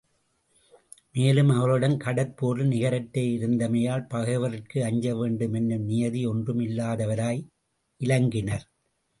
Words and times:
மேலும் 1.11 1.49
அவர்கள் 1.49 1.97
கடற் 1.97 2.33
போரில் 2.35 2.71
நிகரற்று 2.71 3.23
இருந்தமையால், 3.35 4.07
பகைவர்கட்கு 4.13 4.79
அஞ்சவேண்டு 4.81 5.47
மென்னும் 5.47 5.85
நியதி 5.85 6.23
ஒன்றும் 6.25 6.59
இல்லாதவராய் 6.59 7.41
இலங்கினர். 8.01 8.65